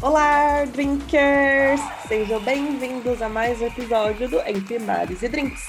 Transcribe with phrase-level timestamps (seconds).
[0.00, 1.80] Olá, drinkers!
[2.06, 5.66] Sejam bem-vindos a mais um episódio do Entre Mares e Drinks.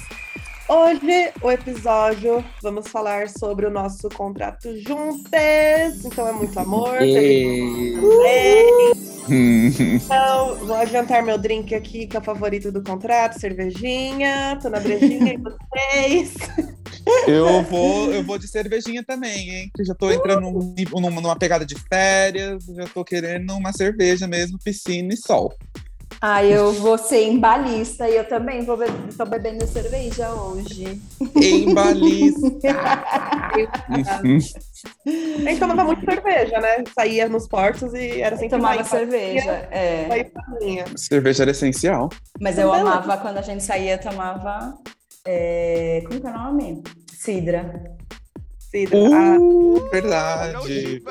[0.67, 6.05] Hoje, o episódio, vamos falar sobre o nosso contrato juntas.
[6.05, 6.99] Então, é muito amor.
[9.31, 14.59] Então, vou adiantar meu drink aqui, que é o favorito do contrato, cervejinha.
[14.61, 16.35] Tô na brejinha e vocês.
[17.27, 19.71] Eu vou, eu vou de cervejinha também, hein?
[19.75, 24.27] Que já tô entrando num- numa, numa pegada de férias, já tô querendo uma cerveja
[24.27, 25.53] mesmo, piscina e sol.
[26.21, 28.85] Ah, eu vou ser embalista e eu também vou be
[29.17, 30.99] tô bebendo cerveja hoje.
[31.35, 32.47] Em balista.
[33.87, 34.21] A
[35.47, 36.83] gente tomava muito cerveja, né?
[36.93, 40.25] Saía nos portos e era sempre tomava cerveja, é.
[40.97, 42.09] Cerveja era essencial.
[42.41, 44.77] Mas eu amava quando a gente saía, tomava.
[45.31, 46.83] É, Como que é o nome?
[47.13, 47.95] Cidra.
[48.57, 48.97] Cidra.
[49.13, 51.03] Ah, Uh, verdade.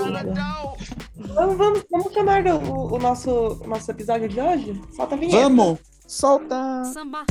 [1.34, 3.30] vamos, vamos, vamos chamar o, o nosso,
[3.62, 4.80] o nosso episódio de hoje?
[4.96, 5.42] Solta a vinheta.
[5.42, 5.78] Vamos!
[6.06, 6.84] Solta!
[6.92, 7.24] Samba.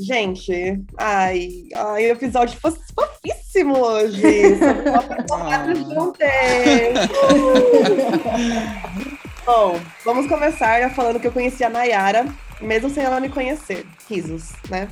[0.00, 4.22] Gente, ai, ai, o episódio fofíssimo hoje.
[5.30, 5.66] Ah.
[5.74, 6.94] Juntei.
[9.44, 12.26] Bom, vamos começar falando que eu conheci a Nayara,
[12.60, 13.86] mesmo sem ela me conhecer.
[14.08, 14.88] Risos, né?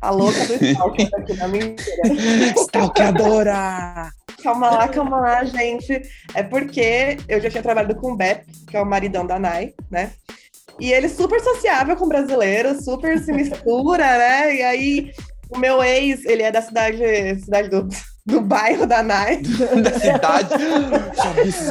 [0.00, 2.02] A louca do stalker aqui na mentira.
[2.56, 4.10] Stalkeadora!
[4.42, 6.02] Calma lá, calma lá, gente.
[6.34, 9.72] É porque eu já tinha trabalhado com o Bep, que é o maridão da Nai,
[9.90, 10.10] né?
[10.80, 14.56] E ele super sociável com brasileiros, super se mistura, né?
[14.56, 15.12] E aí,
[15.54, 16.98] o meu ex, ele é da cidade,
[17.40, 17.88] cidade do,
[18.26, 19.42] do bairro da Nai.
[19.82, 20.48] Da cidade.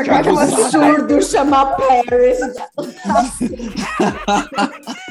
[0.03, 2.39] Que absurdo chamar Paris.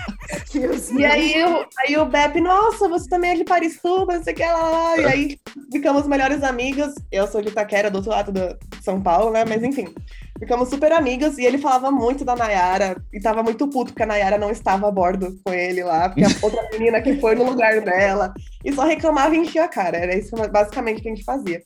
[0.98, 4.36] E aí, o- aí o Bep, nossa, você também é de Parisuba, não sei o
[4.36, 4.96] que lá.
[4.98, 5.40] E aí
[5.72, 6.94] ficamos melhores amigas.
[7.10, 9.44] Eu sou de Itaquera, do outro lado de São Paulo, né?
[9.46, 9.92] Mas enfim,
[10.38, 11.38] ficamos super amigas.
[11.38, 12.96] E ele falava muito da Nayara.
[13.12, 16.08] E tava muito puto porque a Nayara não estava a bordo com ele lá.
[16.08, 18.32] Porque a outra menina que foi no lugar dela.
[18.64, 19.96] E só reclamava e enchia a cara.
[19.96, 21.62] Era isso basicamente que a gente fazia.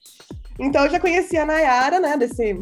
[0.58, 2.16] Então eu já conhecia a Nayara, né?
[2.16, 2.56] Desse,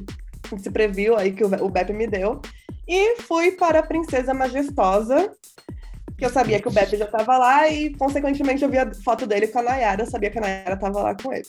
[0.51, 2.41] desse preview aí que o, o me deu.
[2.89, 5.31] E fui para a Princesa Majestosa,
[6.23, 9.27] que eu sabia que o Beppe já tava lá e, consequentemente, eu vi a foto
[9.27, 11.49] dele com a Nayara, eu sabia que a Nayara tava lá com ele.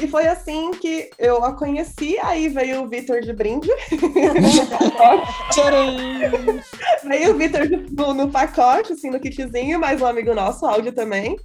[0.00, 3.68] E foi assim que eu a conheci, aí veio o Vitor de brinde,
[7.04, 11.36] veio o Vitor no, no pacote, assim, no kitzinho, mais um amigo nosso, áudio também.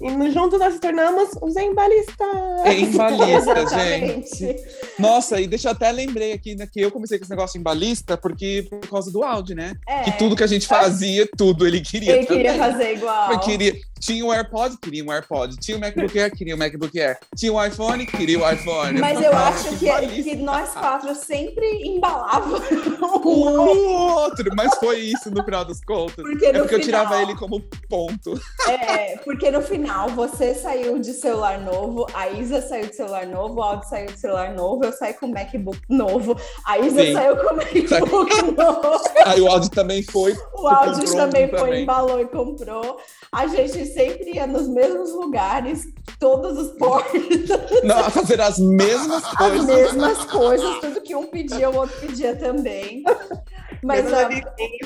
[0.00, 2.26] E no, juntos nós se tornamos os embalistas.
[2.66, 4.36] Em balista, Exatamente.
[4.36, 4.64] gente.
[4.98, 7.62] Nossa, e deixa eu até lembrei aqui né, que eu comecei com esse negócio em
[7.62, 9.74] balista porque por causa do áudio, né?
[9.88, 12.16] É, Que tudo que a gente fazia, tudo ele queria.
[12.16, 12.72] ele queria também.
[12.72, 13.32] fazer igual.
[13.32, 13.74] Eu queria.
[14.00, 15.56] Tinha o AirPod, queria um AirPod.
[15.56, 17.18] Tinha o MacBook Air, queria o MacBook Air.
[17.36, 19.00] Tinha o iPhone, queria o iPhone.
[19.00, 22.60] Mas eu acho que, que nós quatro sempre embalávamos
[23.24, 26.16] Um no outro, mas foi isso no final dos contos.
[26.16, 28.40] Porque é porque eu tirava final- ele como ponto.
[28.68, 33.54] É, porque no final você saiu de celular novo, a Isa saiu de celular novo,
[33.58, 37.12] o Aldo saiu de celular novo, eu saí com MacBook novo, a Isa Sim.
[37.14, 40.36] saiu com MacBook novo, Aí o áudio também foi.
[40.54, 41.82] o Aldo também um foi, também.
[41.82, 42.98] embalou e comprou.
[43.32, 45.84] A gente sempre ia nos mesmos lugares,
[46.18, 47.20] todos os portos,
[47.84, 49.66] Não, a fazer as mesmas as coisas.
[49.66, 53.02] mesmas coisas, tudo que um pedia, o outro pedia também.
[53.82, 54.04] Mas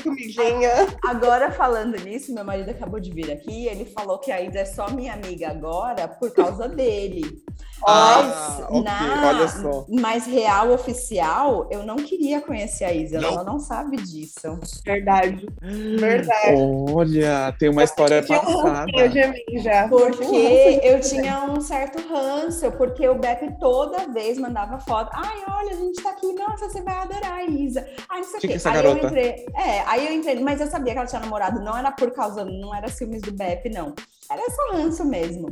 [0.03, 0.69] comidinha.
[1.05, 3.65] Agora, falando nisso, meu marido acabou de vir aqui.
[3.67, 7.41] Ele falou que a Isa é só minha amiga agora por causa dele.
[7.87, 8.21] Ah,
[8.59, 9.85] Mas, ok, na, olha só.
[9.89, 13.17] mas real oficial, eu não queria conhecer a Isa.
[13.17, 14.59] Ela não sabe disso.
[14.85, 15.47] Verdade.
[15.61, 16.55] Verdade.
[16.93, 18.90] Olha, tem uma história um passada.
[18.91, 19.87] De mim já.
[19.87, 25.09] Porque eu tinha um certo ranço, porque o Beppe toda vez mandava foto.
[25.13, 27.87] Ai, olha, a gente tá aqui, nossa, você vai adorar a Isa.
[28.09, 28.47] Ai, não sei o quê.
[28.47, 29.07] aí eu garota?
[29.07, 29.45] entrei.
[29.55, 32.45] É, aí eu entrei, mas eu sabia que ela tinha namorado, não era por causa,
[32.45, 33.93] não era ciúmes do Beppe, não.
[34.29, 35.47] Era só ranço mesmo.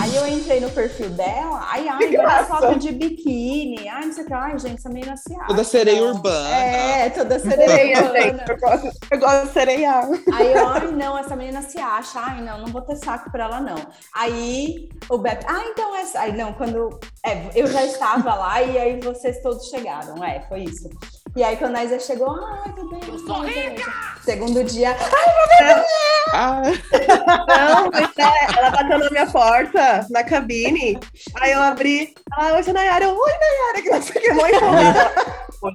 [0.00, 2.44] Aí eu entrei no perfil dela, aí, ai, Que graça.
[2.56, 3.88] fotos de biquíni.
[3.88, 4.32] Ai, não sei o que.
[4.32, 5.46] Ai, gente, essa menina se acha.
[5.46, 6.48] Toda sereia urbana.
[6.56, 8.44] É, toda sereia Sereia, urbana.
[8.48, 10.08] Eu gosto, eu gosto de sereiar.
[10.34, 12.18] Aí eu, ai, não, essa menina se acha.
[12.20, 13.76] Ai, não, não vou ter saco pra ela, não.
[14.14, 16.20] Aí o Beto, ah, então essa.
[16.20, 16.98] Aí não, quando.
[17.24, 20.24] É, eu já estava lá e aí vocês todos chegaram.
[20.24, 20.88] É, foi isso.
[21.36, 23.00] E aí quando a Isa chegou, ai, tudo bem.
[23.08, 23.92] Eu sou rica!
[24.22, 24.96] Segundo dia,
[26.32, 30.98] Ah, Não, mas é, ela bateu na minha porta, na cabine.
[31.40, 32.14] Aí eu abri.
[32.38, 33.04] Ela, oi, Nayara.
[33.04, 35.10] Eu, oi, Nayara, que não sei o que, mó empolgada.
[35.60, 35.72] Foi.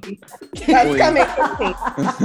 [0.66, 1.74] Basicamente assim.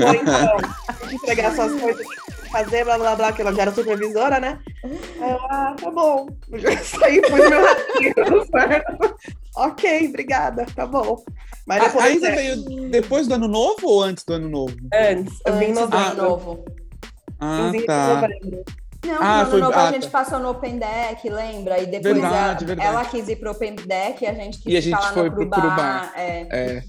[0.02, 2.08] Foi, então, entregar suas coisas,
[2.52, 4.60] fazer, blá, blá, blá, que ela já era supervisora, né?
[4.84, 6.28] Aí eu, ah, tá bom.
[6.52, 9.16] Eu já saí, pus meu ratinho, certo.
[9.58, 11.22] Ok, obrigada, tá bom.
[11.72, 14.50] Mas a, a depois, Isa é, veio depois do ano novo ou antes do ano
[14.50, 14.76] novo?
[14.94, 16.66] antes, eu vim do ano novo.
[17.40, 18.08] Ah, 15 de tá.
[18.16, 18.64] novembro.
[19.04, 20.20] Não, Ah, no ano foi- novo ah, a gente tá.
[20.20, 21.80] passou no Open Deck, lembra?
[21.80, 22.88] E depois Verdade, ela, verdade.
[22.88, 25.24] ela quis ir pro Open Deck e a gente quis E a gente lá foi
[25.24, 25.62] no pro Crubar.
[25.62, 26.14] Crubar.
[26.18, 26.48] É.
[26.52, 26.84] É.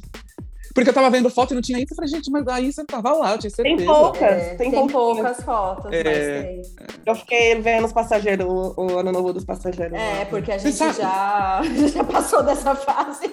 [0.75, 1.89] Porque eu tava vendo foto e não tinha Isa.
[1.93, 3.77] Eu falei, gente, mas a Isa tava lá, eu tinha certeza.
[3.77, 6.03] Tem poucas, É, tem, tem poucas fotos, É.
[6.03, 6.97] mas tem.
[7.07, 9.93] Eu fiquei vendo os passageiros, o, o ano novo dos passageiros.
[9.99, 11.61] É, porque a Você gente já,
[11.95, 13.33] já passou dessa fase.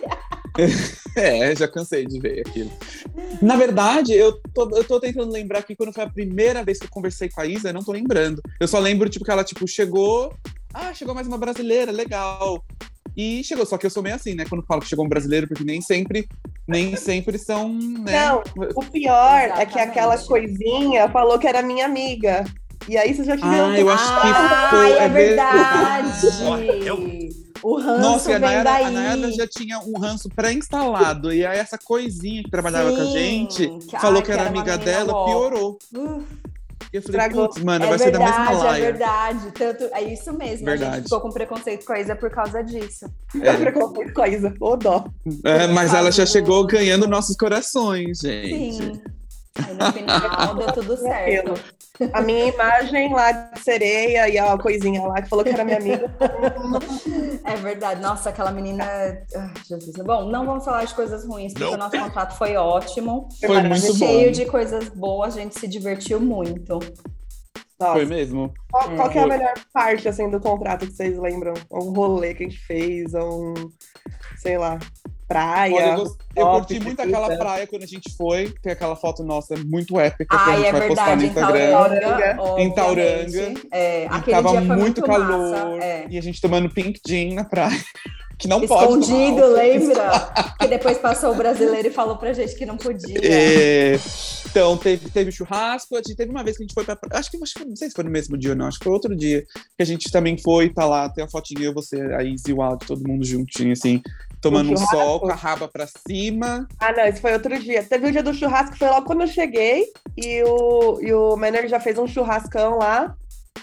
[1.15, 2.71] É, já cansei de ver aquilo.
[3.41, 6.85] Na verdade, eu tô, eu tô tentando lembrar aqui quando foi a primeira vez que
[6.85, 8.41] eu conversei com a Isa, eu não tô lembrando.
[8.59, 10.31] Eu só lembro, tipo, que ela, tipo, chegou.
[10.73, 12.63] Ah, chegou mais uma brasileira, legal.
[13.17, 14.45] E chegou, só que eu sou meio assim, né?
[14.47, 16.27] Quando falo que chegou um brasileiro, porque nem sempre,
[16.67, 18.11] nem sempre são, né?
[18.27, 18.43] Não,
[18.75, 19.79] o pior é que Exatamente.
[19.79, 22.45] aquela coisinha falou que era minha amiga.
[22.87, 23.65] E aí você já queria.
[23.65, 24.91] Ah, eu acho que Ah, foi.
[24.93, 26.21] é verdade.
[26.21, 27.28] verdade.
[27.63, 28.83] O ranço Nossa, e a Nayara, daí.
[28.85, 31.33] a Nayara já tinha um ranço pré-instalado.
[31.33, 34.41] E aí essa coisinha que trabalhava com a Sim, gente, que- falou ai, que era
[34.43, 35.25] que era amiga dela, bom.
[35.25, 35.79] piorou.
[35.93, 36.23] Uh,
[36.91, 38.81] E eu falei, putz, mano, é vai ser da mesma verdade, é laia.
[38.83, 39.51] verdade.
[39.51, 40.65] Tanto, é isso mesmo.
[40.67, 40.95] A Verdade.
[40.95, 43.05] gente ficou com preconceito com a Isa por causa disso.
[43.43, 43.53] É.
[43.57, 44.53] preconceito com a Isa.
[44.59, 45.05] Ô dó.
[45.43, 48.73] É, mas ela já chegou ganhando nossos corações, gente.
[48.73, 49.01] Sim.
[49.77, 51.53] No final deu tudo certo.
[52.13, 55.77] A minha imagem lá de sereia e a coisinha lá que falou que era minha
[55.77, 56.09] amiga.
[57.43, 58.01] É verdade.
[58.01, 58.85] Nossa, aquela menina.
[59.35, 59.95] Ah, Jesus.
[59.97, 63.27] Bom, não vamos falar de coisas ruins, porque o nosso contrato foi ótimo.
[63.45, 64.31] Foi muito Cheio bom.
[64.31, 66.79] de coisas boas, a gente se divertiu muito.
[67.79, 68.53] Nossa, Foi mesmo?
[68.69, 69.37] qual, qual que é a Foi.
[69.37, 71.53] melhor parte assim, do contrato que vocês lembram?
[71.71, 73.53] Um rolê que a gente fez, um,
[74.37, 74.77] sei lá,
[75.29, 75.73] praia.
[75.75, 77.03] Olha, eu, gost- eu curti muito pizza.
[77.03, 78.53] aquela praia quando a gente foi.
[78.61, 81.27] Tem aquela foto nossa muito épica que a gente é vai postar no verdade, em
[81.27, 81.71] Instagram.
[81.71, 82.61] Tauranga.
[82.61, 83.53] Em Tauranga.
[83.71, 85.51] É, E tava muito, muito calor.
[85.51, 86.07] Massa, é.
[86.09, 87.79] E a gente tomando pink gin na praia.
[88.39, 90.31] Que não pode tomar Escondido, lembra?
[90.57, 93.19] que depois passou o brasileiro e falou pra gente que não podia.
[93.21, 93.99] É,
[94.49, 95.93] então, teve, teve churrasco.
[95.93, 96.97] A gente teve uma vez que a gente foi pra.
[97.11, 98.67] Acho que, acho que não sei se foi no mesmo dia ou não.
[98.67, 99.43] Acho que foi outro dia
[99.75, 100.69] que a gente também foi.
[100.69, 103.73] Tá lá, tem a fotinha eu, você, a Izzy e o Aldo, todo mundo juntinho,
[103.73, 104.01] assim,
[104.41, 106.67] tomando um sol com a raba pra cima.
[106.79, 107.83] Ah, não, esse foi outro dia.
[107.83, 109.85] Teve o dia do churrasco, foi logo quando eu cheguei.
[110.17, 113.15] E o, e o Manner já fez um churrascão lá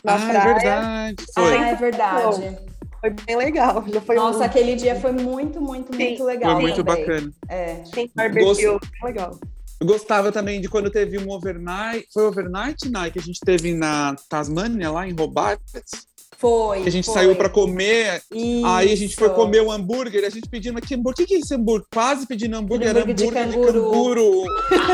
[0.05, 0.55] na ah, é praia.
[0.55, 1.25] verdade.
[1.35, 1.57] Foi.
[1.57, 2.59] Ah, é verdade.
[3.01, 3.85] Foi bem legal.
[3.87, 6.53] Já foi Nossa, um aquele dia foi muito, muito, Sim, muito legal.
[6.53, 7.07] Foi muito também.
[7.07, 7.33] bacana.
[7.49, 7.85] É.
[7.85, 8.63] Sim, barbecue.
[8.65, 9.39] Bem legal.
[9.79, 12.07] Eu gostava também de quando teve um overnight.
[12.13, 15.61] Foi overnight, Nai, que a gente teve na Tasmânia, lá em Hobart.
[16.39, 16.83] Foi.
[16.83, 17.15] Que a gente foi.
[17.15, 18.21] saiu pra comer.
[18.65, 19.37] Aí a gente foi Isso.
[19.37, 20.25] comer o hambúrguer.
[20.25, 21.25] A gente pedindo aqui, hambúrguer.
[21.25, 21.87] O que, que é esse hambúrguer?
[21.93, 22.89] Quase pedindo hambúrguer.
[22.89, 23.91] Era Hambúrguer de hambúrguer de canguru.
[23.91, 24.45] canguru.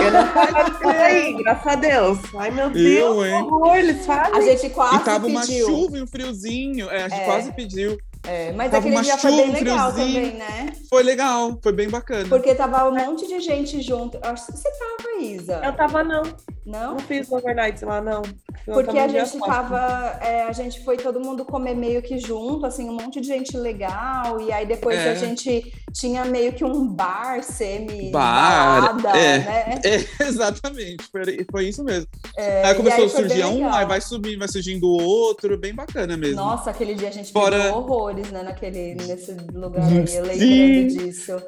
[0.05, 2.19] Eu não tava aí, graças a Deus.
[2.37, 3.33] Ai, meu Eu, Deus, hein?
[3.45, 4.35] que horror, eles fazem.
[4.35, 5.67] A gente quase E tava uma pediu.
[5.67, 6.91] chuva e um friozinho.
[6.91, 7.25] É, a gente É.
[7.25, 7.99] quase pediu.
[8.25, 10.73] É, mas Tava aquele dia foi bem legal também, né?
[10.89, 12.29] Foi legal, foi bem bacana.
[12.29, 14.17] Porque tava um monte de gente junto.
[14.23, 15.61] Eu Acho que você tava, Isa.
[15.65, 16.23] Eu tava, não.
[16.65, 16.93] Não?
[16.93, 18.23] Não fiz overnight lá, não.
[18.67, 19.71] Eu Porque a gente quatro.
[19.71, 20.19] tava.
[20.25, 23.57] é, a gente foi todo mundo comer meio que junto, assim, um monte de gente
[23.57, 24.41] legal.
[24.41, 25.11] E aí depois É.
[25.11, 29.39] a gente tinha meio que um bar semi Bar, é.
[29.39, 29.81] né?
[29.85, 32.07] É, exatamente, foi, foi isso mesmo.
[32.37, 36.17] É, aí começou e a surgir um, aí vai subindo, vai surgindo outro, bem bacana
[36.17, 36.37] mesmo.
[36.37, 38.43] Nossa, aquele dia a gente Fora- brigou horrores, né?
[38.43, 41.43] Naquele, nesse lugar aí, eu lembrando disso.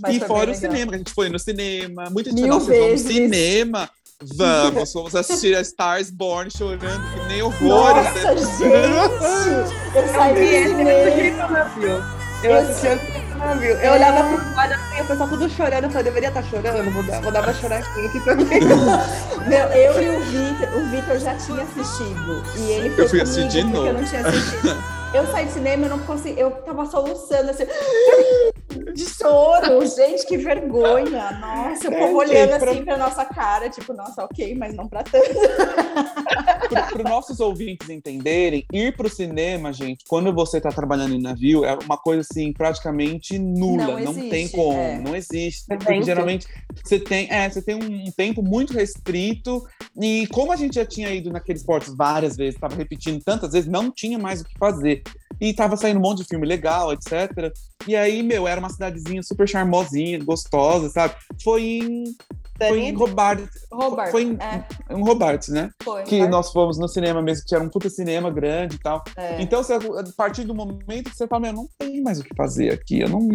[0.00, 2.08] Mas e fora o cinema, que a gente foi no cinema.
[2.10, 3.06] Muita gente falou, nossa, vamos no vezes.
[3.06, 3.90] cinema.
[4.36, 8.04] Vamos, vamos assistir a Stars Born chorando, que nem horrores.
[8.04, 9.74] Nossa, gente!
[9.94, 11.48] Eu saí do cinema.
[11.48, 12.02] Navio.
[12.44, 13.70] Eu Eu assisti antes do Navio.
[13.76, 15.84] Eu olhava pro lado assim, o pessoal tudo chorando.
[15.84, 18.60] Eu falei, deveria estar chorando, vou dar, vou dar uma choradinha aqui também.
[19.48, 22.42] Meu, eu e o Vitor, o Vitor já tinha assistido.
[22.56, 23.86] E ele foi Eu fui comigo assistir de porque novo.
[23.88, 24.84] eu não tinha assistido.
[25.14, 27.64] Eu saí do cinema, eu não consegui, eu tava soluçando assim.
[28.94, 29.86] de choro.
[29.86, 31.30] Gente, que vergonha.
[31.40, 34.74] Nossa, o É, povo gente, olhando pra- assim pra nossa cara, tipo, nossa, ok, mas
[34.74, 35.24] não pra tanto.
[36.74, 41.20] Para os nossos ouvintes entenderem, ir para o cinema, gente, quando você está trabalhando em
[41.20, 43.84] navio, é uma coisa assim praticamente nula.
[43.86, 44.98] Não Não, existe, tem como, é.
[44.98, 45.66] não existe.
[45.68, 46.46] Porque geralmente
[46.82, 49.62] você tem, é, você tem um tempo muito restrito.
[50.00, 53.68] E como a gente já tinha ido naqueles portos várias vezes, estava repetindo tantas vezes,
[53.70, 55.02] não tinha mais o que fazer.
[55.40, 57.52] E tava saindo um monte de filme legal, etc.
[57.86, 61.14] E aí, meu, era uma cidadezinha super charmosinha, gostosa, sabe?
[61.42, 62.04] Foi em,
[62.58, 62.94] foi em
[63.72, 64.64] Robert, Foi em- é,
[65.52, 65.70] né?
[65.82, 66.02] foi.
[66.04, 69.02] que nós fomos no cinema mesmo, que era um puta cinema grande e tal.
[69.16, 69.40] É.
[69.40, 69.80] Então, você, a
[70.16, 73.08] partir do momento que você fala, meu, não tem mais o que fazer aqui, eu
[73.08, 73.28] não.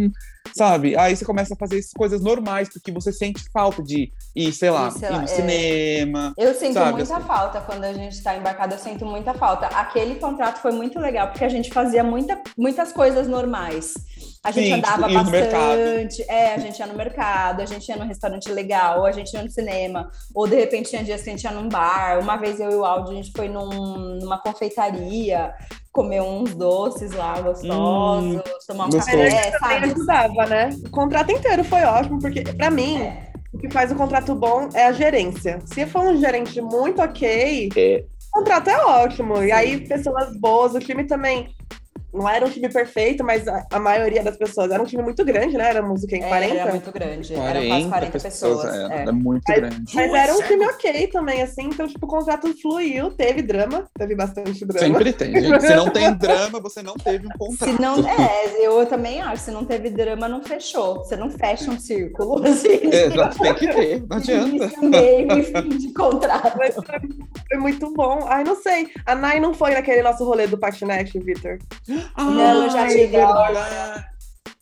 [0.56, 0.98] Sabe?
[0.98, 4.72] Aí você começa a fazer essas coisas normais, porque você sente falta de ir, sei
[4.72, 5.28] lá, Ir, sei ir lá, no é.
[5.28, 6.34] cinema.
[6.38, 7.28] Eu sinto Sabe, muita assim.
[7.28, 9.68] falta quando a gente está embarcado, eu sinto muita falta.
[9.68, 13.94] Aquele contrato foi muito legal, porque a gente fazia muita, muitas coisas normais.
[14.42, 15.78] A gente Sim, andava tipo, ir no mercado.
[15.78, 19.34] bastante, é, a gente ia no mercado, a gente ia num restaurante legal, a gente
[19.34, 22.20] ia no cinema, ou de repente tinha dias que a gente ia num bar.
[22.22, 25.54] Uma vez eu e o Aldo, a gente foi num- numa confeitaria,
[25.92, 29.18] comer uns doces lá gostosos, tomar um gostoso.
[29.18, 29.86] café, também sabe?
[29.92, 30.70] ajudava, né?
[30.86, 33.32] O contrato inteiro foi ótimo, porque pra mim, É.
[33.54, 35.60] o que faz o contrato bom é a gerência.
[35.66, 38.06] Se for um gerente muito ok, É.
[38.34, 39.44] o contrato é ótimo.
[39.44, 41.54] E aí, pessoas boas, o time também.
[42.14, 45.24] Não era um time perfeito, mas a, a maioria das pessoas era um time muito
[45.24, 45.70] grande, né?
[45.70, 46.18] Éramos o quê?
[46.18, 46.56] em 40?
[46.56, 48.76] Era muito grande, eram quase 40 pessoas.
[48.76, 49.02] é, é.
[49.04, 49.96] é muito Mas- grande.
[49.96, 51.64] Mas era um time ok também, assim.
[51.66, 54.88] Então, tipo, o contrato fluiu, teve drama, teve bastante drama.
[54.88, 55.62] Sempre tem, gente.
[55.62, 57.72] Se não tem drama, você não teve um contrato.
[57.76, 60.96] Se não, é, eu também acho, se não teve drama, não fechou.
[60.98, 62.80] Você não fecha um círculo, assim.
[62.92, 64.72] É, tem que ter, não adianta.
[64.82, 66.58] Meio fim de contrato.
[66.58, 66.84] Mas foi,
[67.50, 68.26] foi muito bom.
[68.28, 68.90] Ai, não sei.
[69.06, 71.60] A Nai não foi naquele nosso rolê do patinete, Vitor.
[72.18, 73.58] Não, eu já é tive verdade.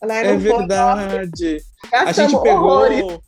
[0.02, 0.58] A Nai É não foi.
[0.58, 1.58] verdade.
[1.92, 3.22] A gente pegou.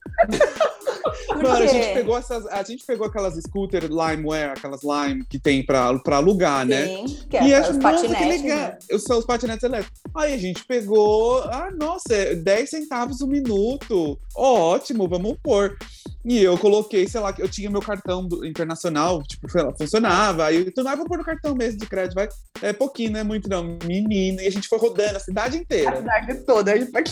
[1.35, 2.45] Mano, a gente pegou essas.
[2.47, 6.85] A gente pegou aquelas scooter Limeware, aquelas Lime que tem pra, pra alugar, né?
[6.85, 8.17] Sim, que é e acho, os patinetes.
[8.17, 8.57] que legal.
[8.57, 8.77] né?
[8.99, 9.99] Sou os patinetes elétricos.
[10.15, 14.19] Aí a gente pegou, ah, nossa, é 10 centavos o minuto.
[14.35, 15.77] Ótimo, vamos pôr.
[16.25, 20.45] E eu coloquei, sei lá, eu tinha meu cartão do- internacional, tipo, lá, funcionava.
[20.45, 22.27] Aí eu, ah, vou pôr no cartão mesmo de crédito, vai.
[22.61, 23.77] É pouquinho, não é muito não.
[23.85, 24.41] Menino.
[24.41, 25.95] E a gente foi rodando a cidade A inteira.
[25.95, 26.73] cidade toda.
[26.73, 27.09] A gente pode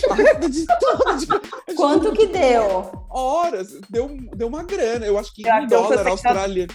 [0.49, 2.91] de todo, de- a gente Quanto que deu?
[3.09, 5.05] horas, deu, deu uma grana.
[5.05, 6.09] Eu acho que Já um dólar 60.
[6.09, 6.73] australiano.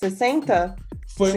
[0.00, 0.76] 60?
[1.16, 1.32] Foi,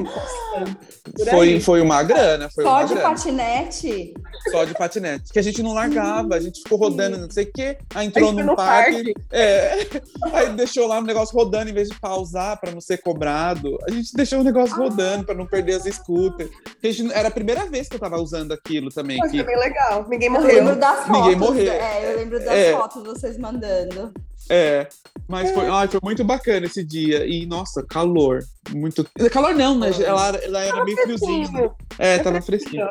[1.30, 3.10] foi, foi uma grana, foi Só uma de grana.
[3.10, 4.14] patinete?
[4.52, 5.32] Só de patinete.
[5.32, 7.78] Que a gente não largava, a gente ficou rodando, não sei o quê.
[7.96, 9.14] Aí entrou num no parque.
[9.32, 9.88] É,
[10.34, 13.78] aí deixou lá o negócio rodando em vez de pausar para não ser cobrado.
[13.88, 16.50] A gente deixou o negócio rodando para não perder as scooters.
[16.84, 19.18] A gente- era a primeira vez que eu tava usando aquilo também.
[19.18, 20.06] Mas Que, foi bem legal.
[20.10, 20.56] Ninguém Eu morreu.
[20.56, 21.12] lembro das fotos.
[21.22, 21.72] Ninguém morreu.
[21.74, 22.72] É, eu lembro das É.
[22.74, 24.12] fotos vocês mandando.
[24.50, 24.88] é,
[25.30, 27.24] mas foi, ai, foi muito bacana esse dia.
[27.24, 28.44] E, nossa, calor.
[28.72, 29.08] Muito.
[29.32, 29.92] Calor não, né?
[30.04, 31.72] Ela, ela era meio friozinho.
[32.00, 32.88] É, tava fresquinho.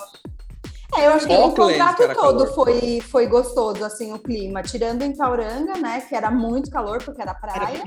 [0.96, 2.54] É, eu acho que o contrato todo calor.
[2.54, 4.62] foi, foi gostoso, assim, o clima.
[4.62, 7.82] Tirando em Tauranga, né, que era muito calor, porque era praia.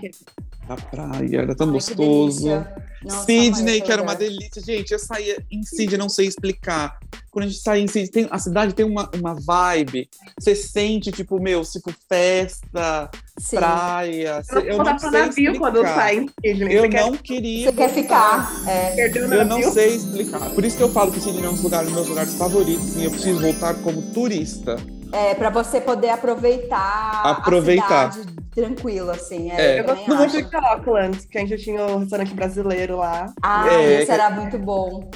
[0.67, 2.43] A praia era tão Ai, que gostoso.
[2.43, 2.75] delícia.
[3.03, 4.61] Nossa, Sydney, que era uma delícia.
[4.61, 6.99] Gente, eu saía em Sydney, não sei explicar.
[7.31, 10.09] Quando a gente sai tem- a cidade tem uma, uma vibe.
[10.37, 13.09] Você sente, tipo, meu, tipo, festa,
[13.39, 13.55] Sim.
[13.55, 14.41] praia.
[14.51, 15.95] Eu Eu não não pro navio quando explicar.
[15.95, 16.73] sai em Sydney.
[16.77, 17.65] Eu quer não queria.
[17.67, 18.51] Você quer ficar?
[18.67, 19.07] É.
[19.17, 20.49] Eu não sei explicar.
[20.49, 22.95] Por isso que eu falo que Sydney é um dos lugares, meus lugares favoritos.
[22.97, 24.75] E eu preciso voltar como turista.
[25.13, 28.07] É, pra você poder aproveitar, Aproveitar.
[28.07, 29.51] a cidade tranquila, assim.
[29.51, 29.77] É.
[29.77, 33.25] É, Eu gosto muito de Auckland, que a gente tinha o restaurante brasileiro lá.
[33.41, 35.09] Ah, É, esse era muito bom.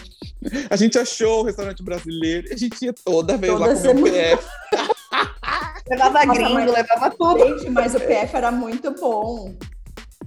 [0.69, 2.47] A gente achou o restaurante brasileiro.
[2.51, 4.11] A gente ia toda vez Toda lá comer semana.
[4.11, 4.47] PF.
[5.87, 7.59] Levava Nossa, gringo, levava tudo.
[7.59, 9.55] Gente, mas o PF era muito bom.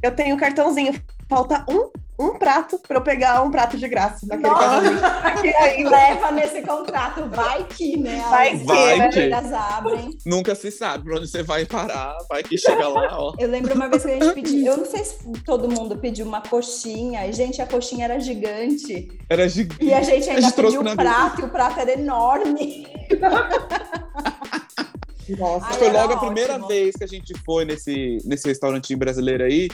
[0.01, 0.95] Eu tenho um cartãozinho.
[1.29, 4.49] Falta um, um prato pra eu pegar um prato de graça naquele.
[5.23, 5.91] Aqui ainda.
[5.91, 8.25] Leva nesse contrato, vai que, né?
[8.31, 9.09] Vai As que, Vai né?
[9.11, 9.21] que.
[9.21, 10.11] Elas abrem.
[10.25, 12.17] Nunca se sabe pra onde você vai parar.
[12.29, 13.35] Vai que chega lá, ó.
[13.39, 16.25] Eu lembro uma vez que a gente pediu, eu não sei se todo mundo pediu
[16.27, 19.09] uma coxinha, e gente, a coxinha era gigante.
[19.29, 19.85] Era gigante.
[19.85, 22.87] E a gente ainda gente trouxe pediu o prato, e o prato era enorme.
[25.39, 25.67] Nossa.
[25.67, 26.69] Ai, Foi logo a primeira ótimo.
[26.69, 29.69] vez que a gente foi nesse, nesse restaurantinho brasileiro aí.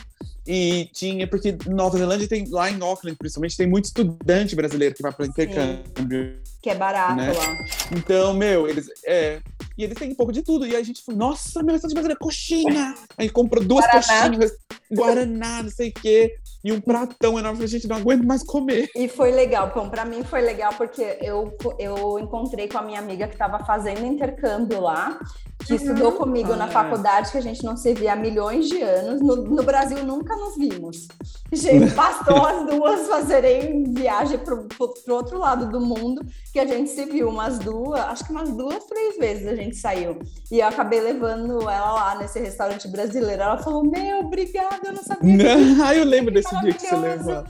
[0.46, 5.02] E tinha, porque Nova Zelândia tem, lá em Auckland, principalmente, tem muito estudante brasileiro que
[5.02, 6.38] vai para intercâmbio.
[6.62, 7.32] Que é barato Né?
[7.32, 7.56] lá.
[7.96, 8.86] Então, meu, eles.
[9.06, 9.40] É.
[9.76, 10.66] E eles têm um pouco de tudo.
[10.66, 12.94] E aí a gente falou, nossa, meu restaurante brasileiro, coxinha!
[13.16, 14.28] Aí comprou duas Guaraná.
[14.30, 14.52] coxinhas,
[14.92, 16.36] Guaraná, não sei o quê.
[16.64, 17.50] E um pratão enorme.
[17.50, 18.88] Eu falei, gente, não aguento mais comer.
[18.96, 22.98] E foi legal, bom, pra mim foi legal porque eu, eu encontrei com a minha
[22.98, 25.18] amiga que estava fazendo intercâmbio lá
[25.66, 26.70] que estudou comigo na Ah, é.
[26.70, 29.20] faculdade, que a gente não se via há milhões de anos.
[29.22, 31.08] No, no Brasil nunca nos vimos.
[31.52, 34.66] Gente, bastou as duas fazerem viagem para o
[35.10, 38.84] outro lado do mundo, que a gente se viu umas duas, acho que umas duas,
[38.84, 40.18] três vezes a gente saiu.
[40.50, 43.42] E eu acabei levando ela lá nesse restaurante brasileiro.
[43.42, 45.44] Ela falou: Meu, obrigada, eu não sabia que
[45.82, 47.44] Ah, eu lembro desse Maravilhoso.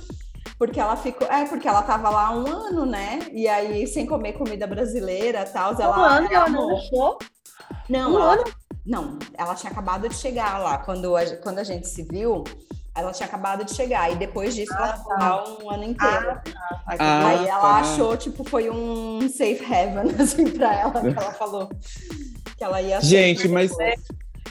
[0.58, 1.26] porque ela ficou.
[1.28, 3.20] É, porque ela tava lá um ano, né?
[3.32, 5.74] E aí, sem comer comida brasileira e tal.
[5.74, 7.18] Um Ela, ano ela ela não deixou?
[7.88, 8.44] Não, Um ela, ano?
[8.86, 10.78] não, ela tinha acabado de chegar lá.
[10.78, 12.44] Quando a, quando a gente se viu,
[12.94, 14.10] ela tinha acabado de chegar.
[14.12, 16.40] E depois disso, ela ficou lá um ano inteiro.
[16.98, 17.76] Ah, aí ela tá.
[17.80, 21.68] achou, tipo, foi um safe heaven, assim, pra ela, que ela falou.
[22.56, 23.96] Que ela ia ser Gente, mas- depois.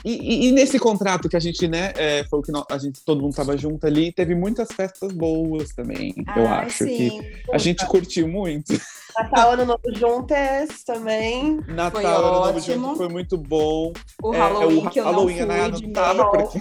[0.03, 2.77] E, e- e nesse contrato que a gente, né, é, foi o que nó- a
[2.77, 7.09] gente, todo mundo tava junto ali, teve muitas festas boas também, eu Ai, acho que
[7.09, 7.21] sim.
[7.53, 8.73] a gente curtiu muito.
[9.17, 11.59] Natal, Ano Novo juntas também.
[11.67, 12.83] Natal, Foi Ano Novo ótimo.
[12.87, 13.93] junto, foi muito bom.
[14.21, 16.59] O É, Halloween, o que eu Halloween, não fui de não tava, medo, porque...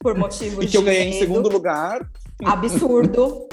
[0.00, 1.18] por motivos E que eu de ganhei em medo.
[1.18, 2.00] segundo lugar.
[2.44, 3.48] Absurdo.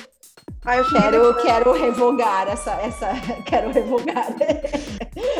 [0.66, 3.10] Ai, eu Quero, quero revogar essa, essa.
[3.46, 4.28] Quero revogar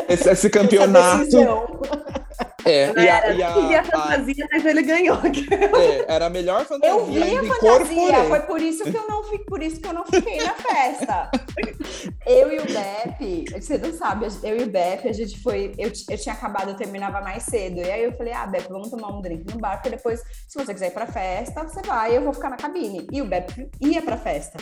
[0.08, 1.26] Esse, esse essa campeonato.
[2.64, 5.18] É, e a, e a- a- fantasia, mas ele ganhou.
[5.80, 6.94] é, era a melhor fantasia.
[6.94, 9.92] Eu vi a fantasia, foi por isso que eu não fi- por isso que eu
[9.92, 11.30] não fiquei na festa.
[12.26, 15.90] Eu e o Bep, você não sabe, eu e o Bep, a gente foi, eu,
[16.08, 17.78] eu tinha acabado, eu terminava mais cedo.
[17.80, 20.56] E aí eu falei: "Ah, Bep, vamos tomar um drink no bar, porque depois, se
[20.58, 23.06] você quiser ir pra festa, você vai, eu vou ficar na cabine".
[23.12, 24.58] E o Bep ia pra festa.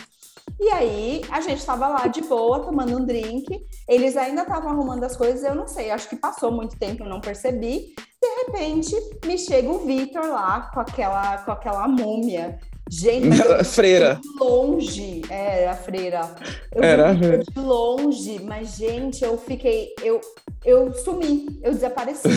[0.59, 3.45] E aí, a gente tava lá de boa, tomando um drink.
[3.87, 7.09] Eles ainda estavam arrumando as coisas, eu não sei, acho que passou muito tempo, eu
[7.09, 7.90] não percebi.
[8.21, 12.59] De repente, me chega o Victor lá com aquela, com aquela múmia.
[12.89, 14.19] Gente, mas eu Freira.
[14.21, 16.29] de longe, é, a freira.
[16.75, 17.37] Eu Era, é.
[17.37, 20.19] de longe, mas gente, eu fiquei, eu,
[20.65, 22.27] eu sumi, eu desapareci.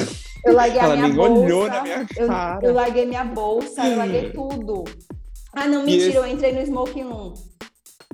[0.44, 1.32] Eu larguei a minha bolsa.
[1.32, 2.64] olhou na minha eu, cara.
[2.64, 4.84] eu larguei minha bolsa, eu larguei tudo.
[5.52, 7.34] Ah, não, mentira, eu entrei no smoking room.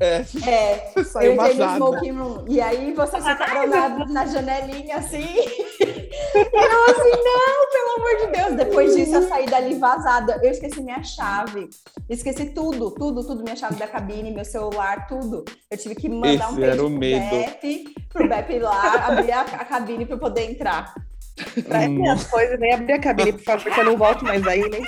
[0.01, 1.77] É, É, eu saiu entrei no vazada.
[1.77, 2.45] smoking room.
[2.49, 5.27] E aí vocês ficaram na, na janelinha assim.
[6.23, 8.55] E eu assim, não, pelo amor de Deus.
[8.57, 10.39] Depois disso, eu saí dali vazada.
[10.43, 11.69] Eu esqueci minha chave.
[12.09, 13.43] Esqueci tudo, tudo, tudo.
[13.43, 15.45] Minha chave da cabine, meu celular, tudo.
[15.71, 17.31] Eu tive que mandar um Esse beijo era o pro medo.
[17.31, 20.93] Bep, pro Bep ir lá, abrir a, a cabine pra eu poder entrar.
[21.67, 24.61] Traz minhas coisas, nem abrir a cabine, por favor, que eu não volto mais aí,
[24.69, 24.83] nem.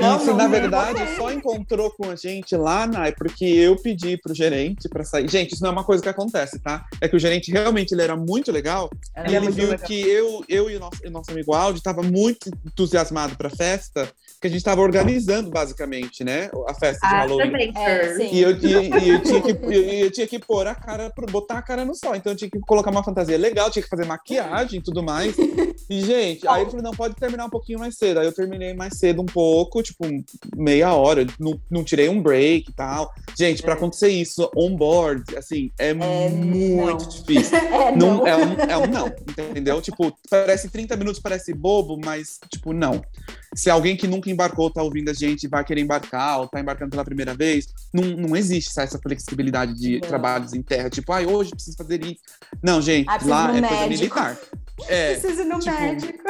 [0.00, 4.16] Não, Isso, não, na verdade, só encontrou com a gente lá, Nai, porque eu pedi
[4.16, 5.28] pro gerente pra sair.
[5.28, 6.84] Gente, isso não é uma coisa que acontece, tá?
[7.00, 8.90] É que o gerente realmente ele era muito legal.
[9.14, 9.86] Era e ele muito viu legal.
[9.86, 14.08] que eu, eu e o nosso, e nosso amigo Aldi tava muito entusiasmado pra festa,
[14.48, 16.50] que a gente tava organizando, basicamente, né?
[16.68, 17.46] A festa de Ah, Halloween.
[17.46, 18.16] também, É.
[18.32, 21.26] E eu, e- e eu tinha que, e eu tinha que pôr a cara, pro-
[21.26, 22.14] botar a cara no sol.
[22.14, 25.36] Então eu tinha que colocar uma fantasia legal, tinha que fazer maquiagem e tudo mais.
[25.88, 28.20] E, gente, aí ele falou: não, pode terminar um pouquinho mais cedo.
[28.20, 30.04] Aí eu terminei mais cedo um pouco, tipo,
[30.56, 31.22] meia hora.
[31.22, 33.12] Eu Não, não tirei um break e tal.
[33.38, 36.96] Gente, pra acontecer isso on board, assim, é, muito não.
[36.96, 37.56] difícil.
[37.76, 38.26] É, Não, não.
[38.26, 39.80] é, um, é um não, entendeu?
[39.82, 43.02] Tipo, parece 30 minutos, parece bobo, mas, tipo, não.
[43.56, 46.90] Se alguém que nunca embarcou tá ouvindo a gente vai querer embarcar ou tá embarcando
[46.90, 50.08] pela primeira vez, não, não existe sabe, essa flexibilidade de Não.
[50.08, 50.90] trabalhos em terra.
[50.90, 52.20] Tipo, ai, hoje preciso fazer isso.
[52.62, 54.38] Não, gente, Ah, lá é coisa militar.
[54.88, 56.22] É, Preciso ir no tipo, médico.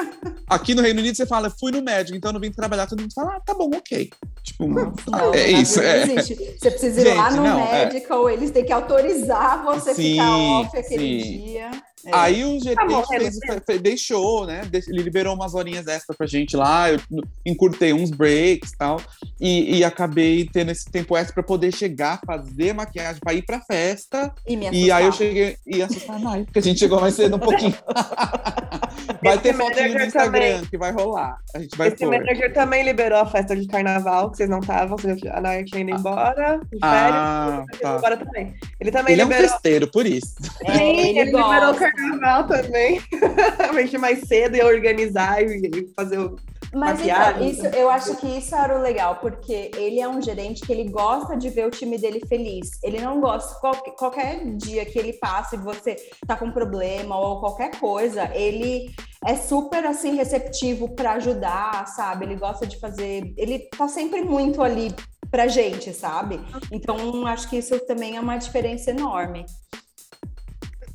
[0.48, 3.00] aqui no Reino Unido você fala, fui no médico, então eu não vim trabalhar, todo
[3.00, 4.08] mundo fala, ah, tá bom, ok.
[4.44, 6.02] Tipo, Não, é no Brasil isso, não é.
[6.02, 6.34] existe.
[6.56, 7.86] Você precisa ir lá Gente, no não, é.
[7.86, 11.38] médico, ou eles têm que autorizar você Sim, ficar off aquele sim.
[11.44, 11.70] dia.
[12.06, 12.10] É.
[12.12, 14.62] Aí o GT Tá bom, fez- fe- fe- deixou, né?
[14.72, 17.00] Ele liberou umas horinhas extra pra gente lá, eu
[17.44, 19.00] encurtei uns breaks e tal,
[19.40, 23.60] e, e acabei tendo esse tempo extra pra poder chegar, fazer maquiagem pra ir pra
[23.60, 24.32] festa.
[24.46, 27.14] E, me E aí eu cheguei e assustar a Nai, porque a gente chegou mais
[27.14, 27.74] cedo um pouquinho.
[29.22, 30.66] vai ter fotinho no Instagram também.
[30.66, 31.38] que vai rolar.
[31.54, 32.10] A gente vai Esse pôr.
[32.10, 34.96] manager também liberou a festa de carnaval, que vocês não estavam,
[35.32, 37.96] a Naya tinha ido embora, de férias, Ah, vocês tá.
[37.96, 38.54] embora também.
[38.80, 39.50] Ele também Ele é um liberou.
[39.50, 40.34] festeiro, por isso.
[40.64, 41.92] É, Sim, ele ele, liberou o gosta.
[41.96, 43.00] Carnaval também.
[43.74, 46.36] Mexer mais cedo e organizar e fazer o.
[46.74, 50.60] Mas então, isso, eu acho que isso era o legal, porque ele é um gerente
[50.66, 52.70] que ele gosta de ver o time dele feliz.
[52.82, 57.40] Ele não gosta, qual- qualquer dia que ele passa e você tá com problema ou
[57.40, 58.90] qualquer coisa, ele
[59.24, 62.26] é super assim receptivo para ajudar, sabe?
[62.26, 64.94] Ele gosta de fazer, ele tá sempre muito ali
[65.30, 66.40] pra gente, sabe?
[66.70, 69.46] Então acho que isso também é uma diferença enorme.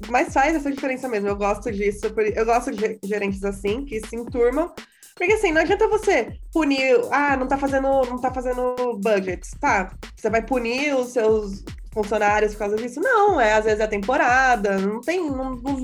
[0.10, 1.28] Mas faz essa diferença mesmo.
[1.28, 2.08] Eu gosto disso.
[2.36, 4.74] Eu gosto de ge- gerentes assim, que se enturmam.
[5.16, 9.48] Porque assim, não adianta você punir, ah, não tá fazendo, não tá fazendo budget.
[9.60, 13.00] Tá, você vai punir os seus funcionários por causa disso?
[13.02, 15.30] Não, é às vezes é temporada, não tem.
[15.30, 15.84] Não, não-.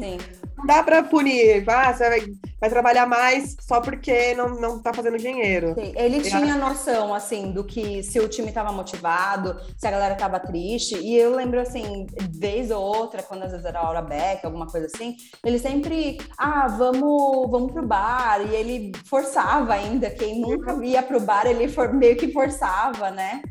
[0.57, 1.63] Não dá pra punir.
[1.69, 2.21] Ah, você vai,
[2.59, 5.75] vai trabalhar mais só porque não, não tá fazendo dinheiro.
[5.75, 10.15] Sim, Ele tinha noção, assim, do que se o time tava motivado, se a galera
[10.15, 10.95] tava triste.
[10.97, 14.65] E eu lembro, assim, vez ou outra, quando às vezes era a hora back, alguma
[14.65, 15.15] coisa assim,
[15.45, 18.41] ele sempre, ah, vamos, vamos pro bar.
[18.41, 20.09] E ele forçava ainda.
[20.09, 23.41] Quem nunca ia pro bar, ele for, meio que forçava, né?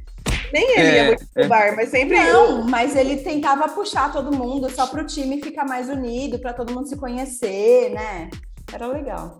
[0.57, 1.47] Nem ele É, ia muito pro é.
[1.49, 5.90] bar, mas sempre Não, mas ele tentava puxar todo mundo só pro time ficar mais
[5.90, 8.31] unido, pra todo mundo se conhecer, né?
[8.73, 9.38] Era legal.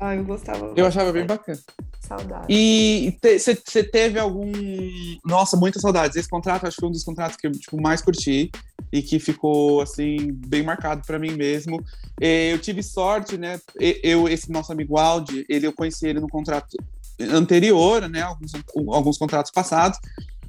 [0.00, 0.72] Ai, eu gostava.
[0.76, 1.60] Eu achava bem bacana.
[2.00, 2.46] Saudade.
[2.48, 4.50] E você teve algum.
[5.24, 6.16] Nossa, muitas saudades.
[6.16, 8.50] Esse contrato, acho que foi um dos contratos que eu tipo, mais curti
[8.92, 11.80] e que ficou, assim, bem marcado para mim mesmo.
[12.20, 13.60] Eh, Eu tive sorte, né?
[14.02, 16.76] Eu, esse nosso amigo Aldi, ele, eu conheci ele no contrato
[17.30, 18.22] anterior, né?
[18.22, 18.52] Alguns,
[18.88, 19.98] alguns contratos passados.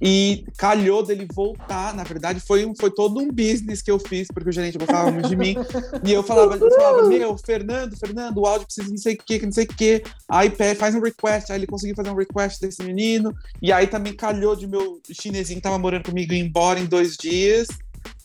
[0.06, 1.96] E calhou dele voltar.
[1.96, 5.30] Na verdade, foi, foi todo um business que eu fiz, porque o gerente gostava muito
[5.30, 5.56] de mim.
[6.04, 9.18] E eu falava, eu falava, meu, Fernando, Fernando, o áudio precisa de não sei o
[9.18, 10.04] que, que não sei o que.
[10.28, 13.34] Aí faz um request, aí ele conseguiu fazer um request desse menino.
[13.62, 17.16] E aí também calhou de meu chinesinho que tava morando comigo ir embora em dois
[17.16, 17.68] dias.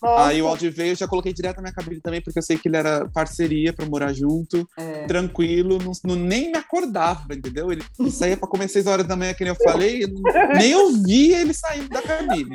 [0.03, 2.43] Nossa, Aí o áudio veio, eu já coloquei direto na minha cabine também, porque eu
[2.43, 5.07] sei que ele era parceria pra morar junto, É.
[5.07, 7.73] tranquilo, não, não- nem me acordava, entendeu?
[7.73, 10.23] Ele, saía pra comer seis horas da manhã, que nem eu falei, eu não-
[10.57, 12.53] nem ouvia ele saindo da cabine.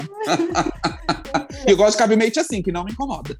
[1.67, 3.35] E eu gosto de cabimate assim, que não me incomoda.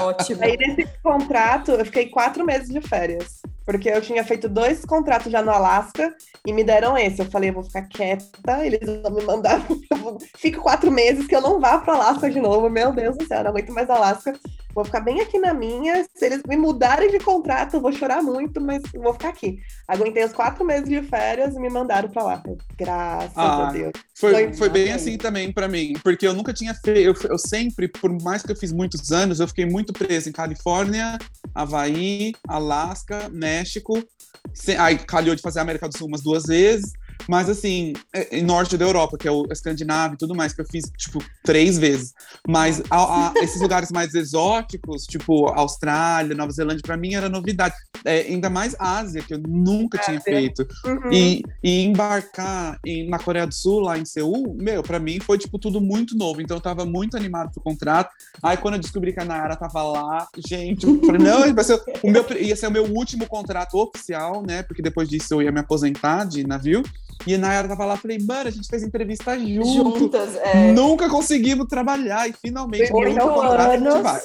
[0.00, 0.42] Ótimo.
[0.42, 3.40] Aí nesse contrato, eu fiquei quatro meses de férias.
[3.68, 7.20] Porque eu tinha feito dois contratos já no Alasca e me deram esse.
[7.20, 9.60] Eu falei, eu vou ficar quieta, eles vão me mandar.
[10.38, 12.70] Fico quatro meses que eu não vá para Alasca de novo.
[12.70, 14.32] Meu Deus do céu, não aguento mais Alasca.
[14.78, 16.06] Vou ficar bem aqui na minha.
[16.14, 19.58] Se eles me mudarem de contrato, eu vou chorar muito, mas vou ficar aqui.
[19.88, 22.42] Aguentei os quatro meses de férias e me mandaram para lá.
[22.76, 23.90] Graças Ah, a Deus.
[24.14, 27.00] Foi, Foi- foi bem assim também pra mim, porque eu nunca tinha feito.
[27.24, 30.32] Eu, eu sempre, por mais que eu fiz muitos anos, eu fiquei muito preso em
[30.32, 31.18] Califórnia,
[31.52, 34.00] Havaí, Alasca, México.
[34.54, 36.92] Se- Aí calhou de fazer a América do Sul umas duas vezes.
[37.26, 40.60] Mas assim, é- em norte da Europa, que é o Escandinávia e tudo mais, que
[40.60, 42.12] eu fiz, tipo, três vezes.
[42.46, 47.74] Mas a- a- esses lugares mais exóticos, tipo Austrália, Nova Zelândia, pra mim era novidade.
[48.04, 50.66] É, ainda mais Ásia, que eu nunca tinha feito.
[50.84, 51.12] Uhum.
[51.12, 55.36] E, e embarcar em- na Coreia do Sul, lá em Seul, meu, pra mim foi,
[55.38, 56.40] tipo, tudo muito novo.
[56.40, 58.10] Então eu tava muito animado pro contrato.
[58.42, 61.80] Aí quando eu descobri que a Nayara tava lá, gente, eu falei, não, vai ser
[62.02, 64.62] o meu, ia ser o meu último contrato oficial, né?
[64.62, 66.82] Porque depois disso eu ia me aposentar de navio.
[67.26, 69.98] E a Nayara tava lá, falei, mano, a gente fez entrevista junto.
[69.98, 70.72] Juntas, é.
[70.72, 74.22] Nunca conseguimos trabalhar e finalmente Oito anos.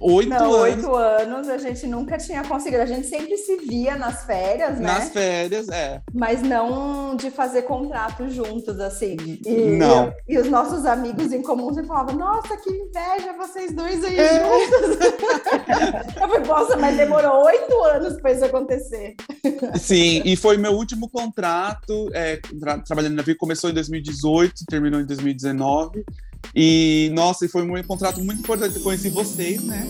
[0.00, 0.84] Oito Não, anos.
[0.84, 2.82] oito anos a gente nunca tinha conseguido.
[2.82, 4.86] A gente sempre se via nas férias, né?
[4.92, 6.00] Nas férias, é.
[6.12, 9.16] Mas não de fazer contrato juntos, assim.
[9.46, 10.12] E, Não.
[10.28, 14.18] E, e os nossos amigos em comum sempre falavam, nossa, que inveja vocês dois aí
[14.18, 14.40] É.
[14.40, 14.98] juntos.
[16.22, 19.14] Eu falei, nossa, mas demorou oito anos para isso acontecer.
[19.78, 25.00] Sim, e foi meu último contrato, é, tra- trabalhando na navio, começou em 2018, terminou
[25.00, 26.04] em 2019.
[26.54, 28.76] E, nossa, foi um contrato muito importante.
[28.76, 29.86] Eu conheci vocês, né?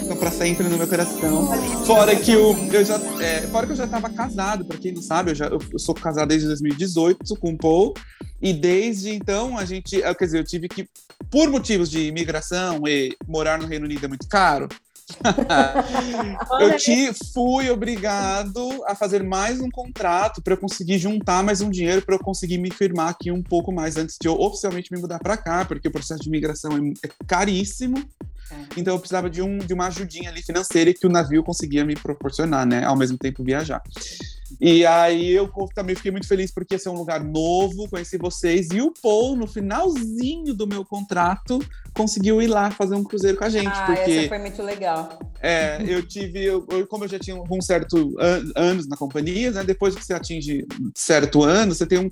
[0.00, 1.46] Estão pra sempre no meu coração.
[1.84, 5.02] Fora que eu, eu já, é, fora que eu já estava casado, para quem não
[5.02, 7.94] sabe, eu, já, eu, eu sou casado desde 2018 com o Paul.
[8.40, 10.88] E desde então a gente, quer dizer, eu tive que,
[11.30, 14.68] por motivos de imigração e morar no Reino Unido é muito caro,
[16.60, 21.70] eu te, fui obrigado a fazer mais um contrato para eu conseguir juntar mais um
[21.70, 25.00] dinheiro para eu conseguir me firmar aqui um pouco mais antes de eu oficialmente me
[25.00, 28.02] mudar para cá, porque o processo de imigração é, é caríssimo.
[28.76, 31.94] Então eu precisava de, um, de uma ajudinha ali financeira que o navio conseguia me
[31.94, 32.84] proporcionar, né?
[32.84, 33.82] Ao mesmo tempo viajar.
[34.66, 38.68] E aí eu também fiquei muito feliz porque esse é um lugar novo, conheci vocês.
[38.72, 41.58] E o Paul, no finalzinho do meu contrato,
[41.92, 43.68] conseguiu ir lá fazer um cruzeiro com a gente.
[43.68, 45.18] Ah, porque essa foi muito legal.
[45.42, 48.02] é, eu tive, eu, eu- como eu já tinha alguns certos
[48.56, 52.10] anos na companhia, né, depois que você atinge certo ano, você tem um,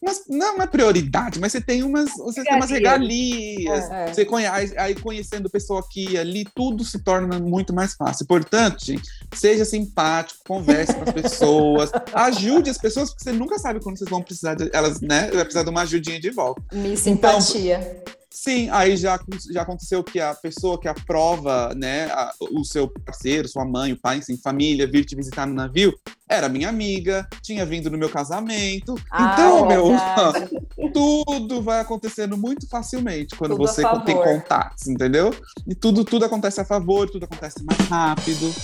[0.00, 3.90] umas, não uma prioridade, mas você tem umas, você tem umas regalias.
[3.90, 4.12] É.
[4.12, 8.26] Você conhece, aí conhecendo pessoa aqui ali, tudo se torna muito mais fácil.
[8.26, 9.02] Portanto, gente,
[9.34, 14.10] seja simpático, converse com as pessoas, ajude as pessoas, porque você nunca sabe quando vocês
[14.10, 16.62] vão precisar, de, elas, né, vai precisar de uma ajudinha de volta.
[16.72, 18.02] Miss Então, Simpatia.
[18.32, 19.18] Sim, aí já,
[19.52, 24.00] já aconteceu que a pessoa que aprova, né, a- o seu parceiro, sua mãe, o
[24.00, 25.92] pai, enfim, família, vir te visitar no navio,
[26.28, 28.94] era minha amiga, tinha vindo no meu casamento.
[29.10, 30.48] Ah, então, meu, verdade.
[30.94, 35.34] tudo vai acontecendo muito facilmente quando Tudo você tem contatos, entendeu?
[35.66, 38.54] E tudo, tudo acontece a favor, tudo acontece mais rápido.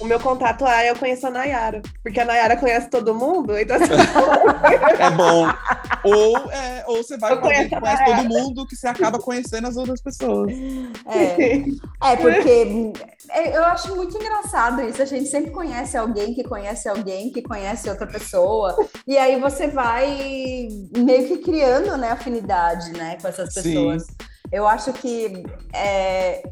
[0.00, 1.82] O meu contato é eu conheço a Nayara.
[2.02, 3.86] Porque a Nayara conhece todo mundo, então assim,
[4.98, 5.48] É bom.
[6.04, 8.86] Ou, é, ou você vai Eu com alguém que conhece a todo mundo que você
[8.86, 10.52] acaba conhecendo as outras pessoas.
[11.06, 12.92] É, é porque
[13.30, 15.02] é, eu acho muito engraçado isso.
[15.02, 18.76] A gente sempre conhece alguém que conhece alguém que conhece outra pessoa.
[19.06, 23.96] E aí você vai meio que criando né, afinidade né, com essas Sim.
[24.50, 26.42] Eu acho que é,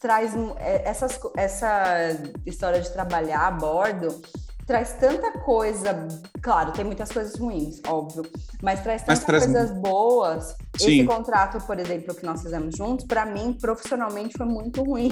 [0.00, 4.20] traz é, essas, essa história de trabalhar a bordo
[4.66, 6.06] traz tanta coisa.
[6.42, 8.22] Claro, tem muitas coisas ruins, óbvio,
[8.62, 10.54] mas traz tantas traz- coisas boas.
[10.76, 11.00] Sim.
[11.00, 15.10] Esse contrato, por exemplo, que nós fizemos juntos, para mim, profissionalmente, foi muito ruim.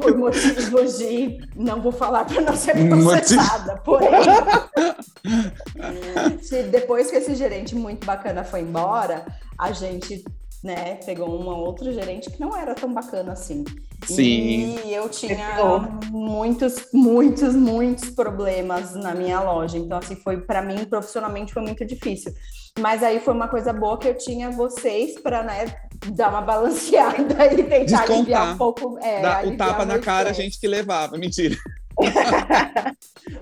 [0.00, 1.38] Por motivos de.
[1.54, 4.08] Não vou falar para não ser processada, porém.
[6.42, 9.26] se depois que esse gerente muito bacana foi embora,
[9.58, 10.24] a gente
[10.62, 13.64] né, pegou um outro gerente que não era tão bacana assim.
[14.04, 14.78] Sim.
[14.84, 15.58] E eu tinha
[16.10, 19.78] muitos, muitos, muitos problemas na minha loja.
[19.78, 22.32] Então, assim, foi para mim, profissionalmente, foi muito difícil.
[22.78, 25.66] Mas aí foi uma coisa boa que eu tinha vocês para né,
[26.08, 28.10] dar uma balanceada e tentar Descontar.
[28.16, 28.98] aliviar um pouco.
[29.02, 31.16] É, Dá o tapa na cara, a gente que levava.
[31.18, 31.56] Mentira.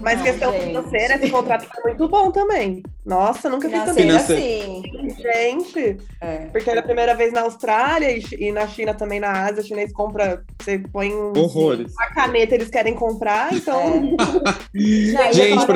[0.01, 0.65] Mas Não, questão gente.
[0.65, 2.83] financeira, esse contrato foi muito bom também.
[3.05, 4.05] Nossa, nunca fiz também.
[4.05, 4.83] Financeira, Financeira.
[4.83, 4.98] sim.
[5.17, 6.47] Gente, É.
[6.47, 9.67] porque era a primeira vez na Austrália e, e na China também, na Ásia, o
[9.67, 11.93] chinês compra, você põe um, Horrores.
[11.93, 14.17] uma caneta, eles querem comprar, então.
[14.75, 15.67] Aí, Gente,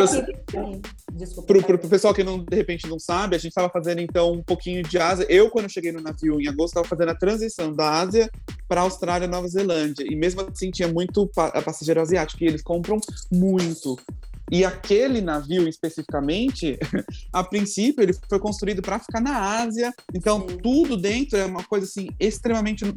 [1.47, 4.42] pro, pro pessoal que não, de repente não sabe, a gente estava fazendo então um
[4.42, 5.27] pouquinho de Ásia.
[5.29, 8.31] Eu, quando cheguei no navio em agosto, estava fazendo a transição da Ásia
[8.68, 10.05] para a Austrália e Nova Zelândia.
[10.09, 12.99] E mesmo assim tinha muito pa passageiro asiático e eles compram
[13.31, 13.99] muito.
[14.50, 16.78] E aquele navio especificamente,
[17.33, 19.92] a princípio, ele foi construído para ficar na Ásia.
[20.14, 20.59] Então, Sim.
[20.59, 22.94] tudo dentro é uma coisa assim extremamente um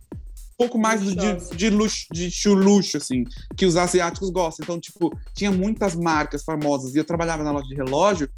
[0.57, 3.25] pouco mais de, de luxo, de luxo, assim,
[3.57, 4.63] que os asiáticos gostam.
[4.63, 6.95] Então, tipo, tinha muitas marcas famosas.
[6.95, 8.29] E eu trabalhava na loja de relógio.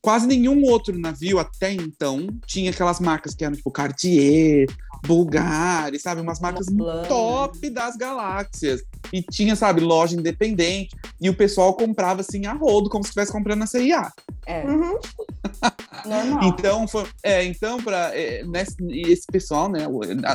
[0.00, 4.66] Quase nenhum outro navio até então tinha aquelas marcas que eram, tipo, Cartier,
[5.06, 6.20] Bulgari, sabe?
[6.20, 7.08] Umas marcas Montblanc.
[7.08, 8.82] top das galáxias.
[9.12, 10.94] E tinha, sabe, loja independente.
[11.20, 14.10] E o pessoal comprava, assim, a rodo, como se estivesse comprando na CIA.
[14.46, 14.98] É, Uhum.
[16.04, 16.44] Normal.
[16.44, 19.86] Então, foi, é, então para esse pessoal, né,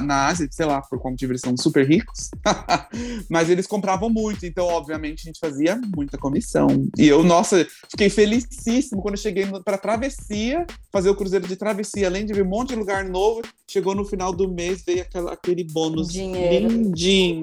[0.01, 2.29] na, Ásia, sei lá, por como eles são super ricos,
[3.29, 6.67] mas eles compravam muito, então, obviamente, a gente fazia muita comissão.
[6.97, 12.25] E eu, nossa, fiquei felicíssimo quando cheguei para travessia, fazer o cruzeiro de travessia, além
[12.25, 15.63] de ver um monte de lugar novo, chegou no final do mês, veio aquela, aquele
[15.63, 16.67] bônus Dinheiro.
[16.67, 17.41] lindinho.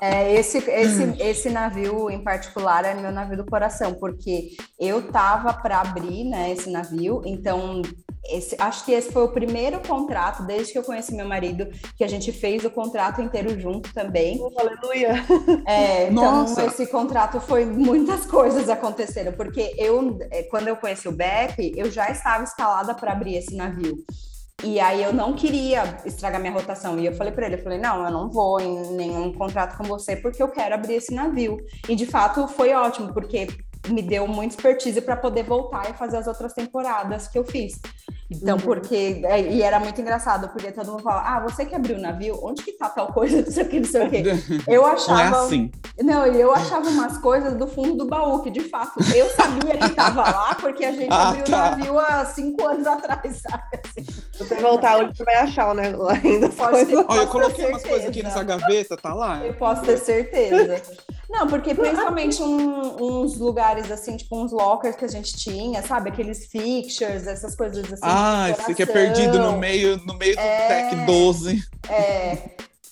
[0.00, 5.52] É, esse, esse, esse navio em particular é meu navio do coração, porque eu tava
[5.52, 7.82] para abrir né, esse navio, então
[8.24, 12.04] esse, acho que esse foi o primeiro contrato, desde que eu conheci meu marido, que
[12.04, 14.40] a gente fez o contrato inteiro junto também.
[14.56, 15.14] Aleluia.
[15.66, 16.64] É, então, Nossa.
[16.66, 21.90] esse contrato foi muitas coisas aconteceram, porque eu, eh, quando eu conheci o Beck, eu
[21.90, 24.04] já estava escalada para abrir esse navio.
[24.64, 26.98] E aí eu não queria estragar minha rotação.
[26.98, 29.84] E eu falei para ele, eu falei, não, eu não vou em nenhum contrato com
[29.84, 31.58] você porque eu quero abrir esse navio.
[31.88, 33.48] E de fato foi ótimo, porque
[33.88, 37.80] me deu muito expertise para poder voltar e fazer as outras temporadas que eu fiz.
[38.30, 39.20] Então, porque.
[39.24, 42.38] é, E era muito engraçado, porque todo mundo fala: ah, você que abriu o navio,
[42.42, 44.22] onde que tá tal coisa, não sei o que, não sei o que.
[44.70, 45.44] Eu Não é achava.
[45.44, 45.70] assim.
[46.00, 49.76] Não, e eu achava umas coisas do fundo do baú, que de fato eu sabia
[49.76, 51.56] que estava lá, porque a gente Ah, abriu tá.
[51.56, 53.62] o navio há cinco anos atrás, sabe?
[53.84, 55.92] Assim, Se você voltar hoje, você vai achar, né?
[56.24, 56.96] Ainda as Pode ser.
[56.96, 58.28] Olha, eu ter coloquei umas coisas aqui certeza.
[58.28, 59.44] nessa gaveta, tá lá?
[59.44, 60.82] eu posso ter certeza.
[61.32, 66.10] Não, porque principalmente um- uns lugares assim, tipo uns lockers que a gente tinha, sabe?
[66.10, 68.02] Aqueles fixtures, essas coisas assim.
[68.02, 69.14] Ah, você fica decoração.
[69.14, 70.68] perdido no meio, no meio do É.
[70.90, 71.62] deck 12.
[71.88, 72.38] É,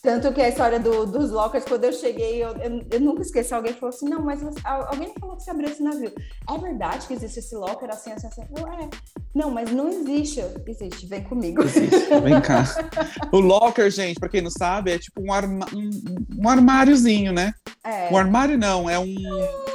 [0.02, 3.52] tanto que a história do- dos lockers, quando eu cheguei, eu, eu- eu nunca esqueci.
[3.52, 6.12] Alguém falou assim: não, mas você- al- alguém falou que você abriu esse navio.
[6.48, 8.42] É verdade que existe esse locker assim, assim, assim?
[8.56, 8.88] Eu, é.
[9.34, 10.40] Não, mas não existe.
[10.66, 11.62] Existe, vem comigo.
[11.64, 12.64] Vem cá.
[13.32, 15.90] O locker, gente, pra quem não sabe, é tipo um, arma- um,
[16.44, 17.52] um armáriozinho, né?
[17.84, 18.12] É.
[18.12, 19.14] Um armário não, é um,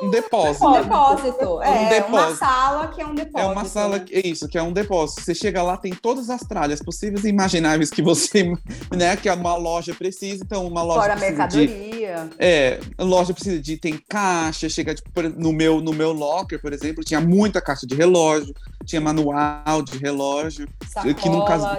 [0.03, 0.65] um depósito.
[0.67, 1.61] Um depósito.
[1.63, 2.38] É, Um uma depósito.
[2.38, 3.39] sala que é um depósito.
[3.39, 4.05] É uma sala, né?
[4.11, 5.21] é isso, que é um depósito.
[5.21, 8.43] Você chega lá, tem todas as tralhas possíveis e imagináveis que você,
[8.95, 10.14] né, que uma loja precisa.
[10.23, 12.30] Então, uma loja Fora precisa de mercadoria.
[12.39, 16.62] É, a loja precisa de tem caixa, chega tipo, por- no meu no meu locker,
[16.62, 18.54] por exemplo, tinha muita caixa de relógio,
[18.86, 21.30] tinha manual de relógio, Sacola, que,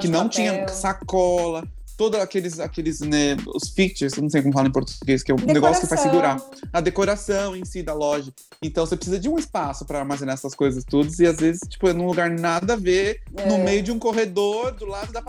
[0.00, 0.30] de não papel.
[0.30, 1.64] tinha sacola,
[1.96, 5.38] todos aqueles, aqueles, né, os features, não sei como fala em português, que é o
[5.38, 6.36] negócio que faz segurar.
[6.72, 8.32] A decoração em si da loja.
[8.62, 11.88] Então você precisa de um espaço para armazenar essas coisas todas, e às vezes, tipo,
[11.88, 13.48] é num lugar nada a ver, É.
[13.48, 15.22] no meio de um corredor, do lado da,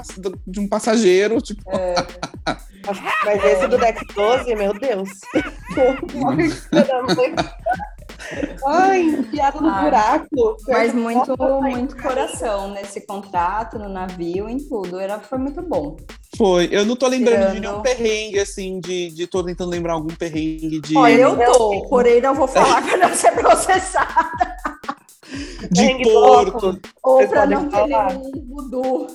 [0.45, 1.61] de um passageiro, tipo.
[1.69, 1.95] É.
[3.25, 5.09] Mas esse do Dex 12, meu Deus.
[8.65, 10.57] Ai, enfiado no Ai, buraco.
[10.67, 14.99] Mas muito, muito coração nesse contrato, no navio, em tudo.
[14.99, 15.97] Era, foi muito bom.
[16.37, 16.69] Foi.
[16.71, 19.27] Eu não tô lembrando de nenhum perrengue, assim, de, de.
[19.27, 20.97] Tô tentando lembrar algum perrengue de.
[20.97, 24.55] Olha, eu tô, porém não vou falar pra não ser processada.
[25.71, 26.79] de porto.
[27.03, 28.13] Ou Vocês pra podem não ter falar.
[28.13, 29.07] nenhum voodoo.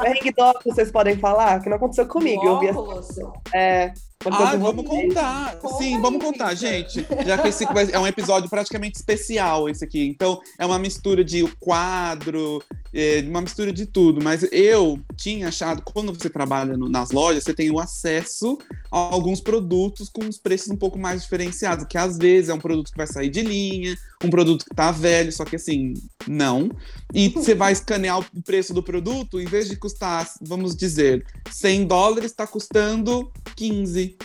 [0.00, 1.60] Perrengue doc, vocês podem falar?
[1.60, 2.44] Que não aconteceu comigo.
[2.44, 3.32] Eu vi essa.
[3.52, 3.92] É,
[4.30, 5.56] Ah, vamos contar.
[5.56, 7.06] Conta Sim, vamos contar, gente.
[7.26, 10.06] Já que esse é um episódio praticamente especial, esse aqui.
[10.06, 14.22] Então, é uma mistura de quadro, é, uma mistura de tudo.
[14.22, 18.56] Mas eu tinha achado, quando você trabalha no- nas lojas, você tem o acesso
[18.94, 21.86] alguns produtos com os preços um pouco mais diferenciados.
[21.88, 24.92] Que às vezes é um produto que vai sair de linha, um produto que tá
[24.92, 25.94] velho, só que assim,
[26.28, 26.70] não.
[27.12, 31.86] E você vai escanear o preço do produto, em vez de custar, vamos dizer, 100
[31.86, 34.16] dólares, está custando 15.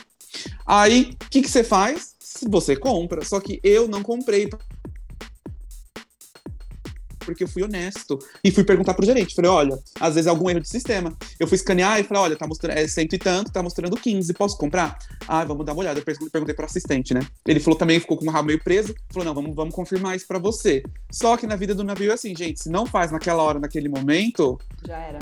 [0.65, 2.15] Aí, o que, que você faz?
[2.47, 3.25] Você compra.
[3.25, 4.49] Só que eu não comprei.
[7.19, 8.17] Porque eu fui honesto.
[8.43, 9.35] E fui perguntar pro gerente.
[9.35, 11.15] Falei, olha, às vezes é algum erro de sistema.
[11.39, 14.33] Eu fui escanear e falei, olha, tá mostrando, é cento e tanto, tá mostrando 15,
[14.33, 14.97] posso comprar?
[15.27, 15.99] Ah, vamos dar uma olhada.
[15.99, 17.21] Eu pergun- perguntei pro assistente, né?
[17.47, 18.93] Ele falou também, ficou com o rabo meio preso.
[19.11, 20.81] Falou, não, vamos, vamos confirmar isso pra você.
[21.11, 23.89] Só que na vida do navio é assim, gente, se não faz naquela hora, naquele
[23.89, 24.57] momento,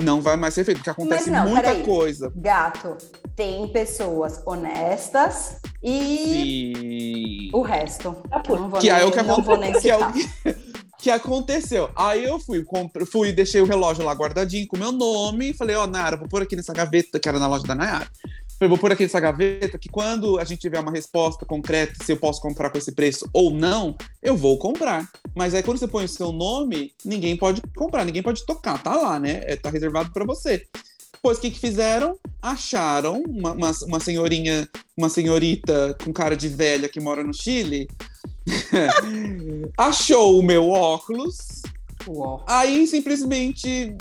[0.02, 1.82] não vai mais ser feito, porque acontece não, muita peraí.
[1.82, 2.32] coisa.
[2.36, 2.96] Gato,
[3.36, 7.50] tem pessoas honestas e E...
[7.52, 8.16] o resto.
[8.30, 10.12] Ah, pô, Não vou Que nem, é o que não vou nem que, é o
[10.12, 10.28] que,
[10.98, 11.90] que aconteceu.
[11.94, 15.76] Aí eu fui, compre- fui, deixei o relógio lá guardadinho com meu nome e falei,
[15.76, 18.08] ó, Nara, vou pôr aqui nessa gaveta, que era na loja da Nayara.
[18.58, 22.10] Falei, vou pôr aqui nessa gaveta que quando a gente tiver uma resposta concreta se
[22.10, 25.08] eu posso comprar com esse preço ou não, eu vou comprar.
[25.36, 28.96] Mas aí quando você põe o seu nome, ninguém pode comprar, ninguém pode tocar, tá
[28.96, 29.42] lá, né?
[29.44, 30.66] É, tá reservado para você.
[31.22, 32.18] Pois o que, que fizeram?
[32.42, 37.88] Acharam uma, uma, uma senhorinha, uma senhorita com cara de velha que mora no Chile.
[39.76, 41.62] Achou o meu óculos,
[42.46, 43.96] aí simplesmente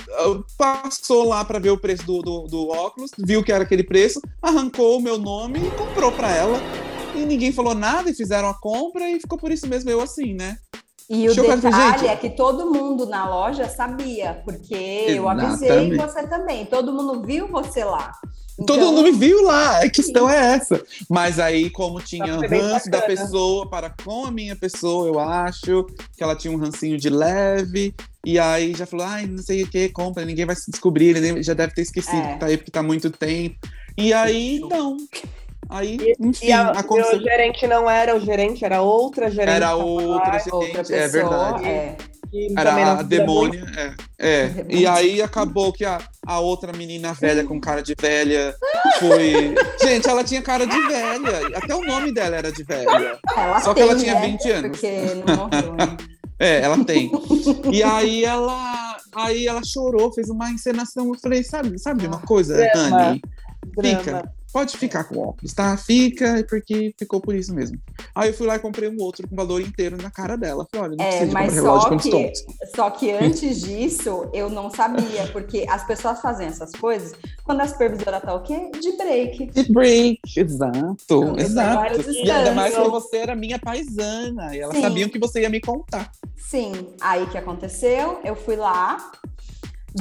[0.57, 4.21] passou lá para ver o preço do, do, do óculos, viu que era aquele preço,
[4.41, 6.59] arrancou o meu nome e comprou para ela.
[7.15, 10.33] E ninguém falou nada e fizeram a compra e ficou por isso mesmo eu assim,
[10.33, 10.57] né?
[11.09, 14.75] E o Deixa falar, detalhe é que todo mundo na loja sabia, porque
[15.07, 15.97] eu avisei Exatamente.
[15.97, 16.65] você também.
[16.65, 18.11] Todo mundo viu você lá.
[18.65, 20.81] Todo Então, mundo me viu lá, a questão é essa.
[21.07, 26.23] Mas aí, como tinha ranço da pessoa para com a minha pessoa, eu acho que
[26.23, 27.93] ela tinha um rancinho de leve.
[28.25, 31.43] E aí já falou, ai, não sei o que, compra, ninguém vai se descobrir, ele
[31.43, 32.33] já deve ter esquecido É.
[32.33, 33.55] que tá aí porque tá muito tempo.
[33.97, 34.97] E aí, não.
[35.69, 37.19] Aí, enfim, E a, aconteceu.
[37.19, 39.55] o gerente não era o gerente, era outra gerente.
[39.55, 41.65] Era outra gente, outra pessoa, é verdade.
[41.65, 41.97] é.
[42.29, 43.93] Que Era a demônia, é.
[44.17, 44.47] é.
[44.47, 44.77] Demônia.
[44.79, 48.55] E aí acabou que a, a outra menina velha com cara de velha
[48.99, 49.55] foi.
[49.81, 51.57] Gente, ela tinha cara de velha.
[51.57, 53.19] Até o nome dela era de velha.
[53.35, 54.27] Ela Só que ela tem, tinha né?
[54.27, 54.71] 20 anos.
[54.71, 55.97] Porque não morreu, né?
[56.39, 57.11] É, ela tem.
[57.71, 58.95] E aí ela.
[59.15, 61.07] Aí ela chorou, fez uma encenação.
[61.07, 62.55] Eu falei, sabe, sabe de uma coisa.
[62.55, 63.21] Dani?
[63.75, 63.99] Drama.
[63.99, 64.36] Fica.
[64.51, 65.75] Pode ficar com óculos, tá?
[65.77, 67.77] Fica, porque ficou por isso mesmo.
[68.15, 70.65] Aí eu fui lá e comprei um outro com valor inteiro na cara dela.
[70.71, 72.33] Falei, olha, não É, mas só que,
[72.75, 77.67] só que antes disso, eu não sabia, porque as pessoas fazem essas coisas quando a
[77.67, 78.71] supervisora tá o quê?
[78.79, 79.45] De break.
[79.47, 82.01] De break, exato, Então, exato.
[82.11, 84.55] E ainda mais que você era minha paisana.
[84.55, 84.81] E elas Sim.
[84.81, 86.11] sabiam que você ia me contar.
[86.35, 88.19] Sim, aí o que aconteceu?
[88.23, 89.11] Eu fui lá,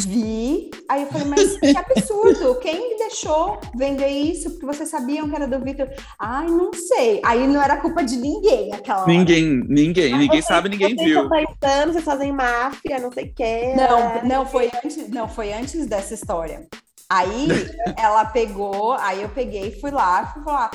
[0.04, 4.50] vi, aí eu falei, mas que absurdo, quem me deixou vender isso?
[4.50, 5.88] Porque vocês sabiam que era do Victor.
[6.18, 7.20] Ai, não sei.
[7.24, 9.12] Aí não era culpa de ninguém aquela hora.
[9.12, 11.22] Ninguém, ninguém, ninguém Vocês- sabe, ninguém vocês viu.
[11.22, 11.30] estão
[11.60, 13.74] pensando, vocês fazem máfia, não sei o quê.
[13.76, 16.66] Não, não foi antes, não foi antes dessa história.
[17.08, 17.46] Aí
[17.96, 20.70] ela pegou, aí eu peguei e fui lá, fui falar,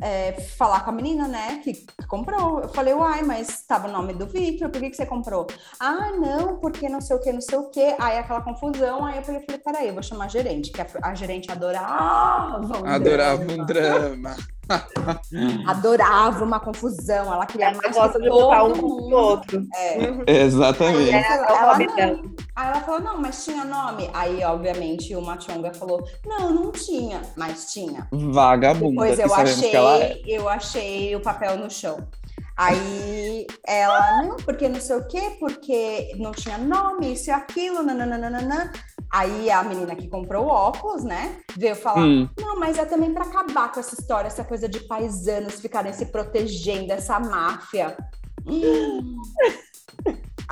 [0.00, 2.60] é, falar com a menina, né, que, comprou.
[2.60, 5.46] Eu falei, uai, mas estava o nome do Victor, por que, que você comprou?
[5.80, 7.94] Ah, não, porque não sei o que, não sei o que.
[7.98, 11.14] Aí aquela confusão, aí eu falei, peraí, eu vou chamar a gerente, que a, a
[11.14, 13.62] gerente adorava um Adorava drama.
[13.62, 14.36] um drama.
[15.66, 19.16] Adorava uma confusão, ela queria Ela mais gosta que de um todo com o mundo.
[19.16, 19.66] outro.
[19.74, 20.10] É.
[20.10, 20.24] Uhum.
[20.26, 21.14] Exatamente.
[21.14, 22.34] Aí É, ela, é ela não.
[22.54, 24.10] Aí ela falou, não, mas tinha nome.
[24.12, 28.06] Aí, obviamente, o Machonga falou, não, não tinha, mas tinha.
[28.12, 30.20] Vagabunda, Depois eu achei, que ela é.
[30.26, 32.06] eu achei o papel no chão.
[32.56, 37.82] Aí ela, não, porque não sei o quê, porque não tinha nome, isso e aquilo,
[37.82, 38.70] nananana.
[39.12, 42.28] Aí a menina que comprou o óculos, né, veio falar: Hum.
[42.40, 46.06] não, mas é também para acabar com essa história, essa coisa de paisanos ficarem se
[46.06, 47.94] protegendo, essa máfia.
[48.46, 49.16] Hum.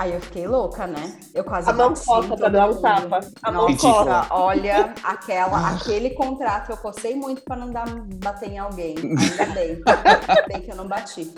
[0.00, 1.14] Aí eu fiquei louca, né?
[1.34, 3.20] Eu quase A mão coça pra dar um tapa.
[3.42, 4.28] A mão coça.
[4.30, 7.84] olha, aquela, aquele contrato eu cocei muito para não dar
[8.14, 8.94] bater em alguém.
[8.96, 9.82] Ainda bem.
[9.84, 11.30] Ainda bem que eu não bati.